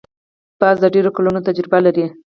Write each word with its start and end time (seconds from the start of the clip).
باز 0.59 0.77
د 0.81 0.85
ډېرو 0.93 1.09
کلونو 1.17 1.39
تجربه 1.47 1.77
لري 1.85 2.05